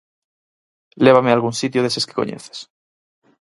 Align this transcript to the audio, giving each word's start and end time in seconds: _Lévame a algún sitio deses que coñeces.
_Lévame 1.03 1.29
a 1.31 1.35
algún 1.37 1.53
sitio 1.61 1.81
deses 1.83 2.05
que 2.07 2.17
coñeces. 2.19 2.57